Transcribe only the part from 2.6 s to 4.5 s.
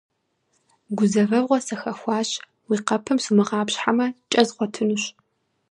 уи къэпым сумыгъапщхьэмэ, кӏэ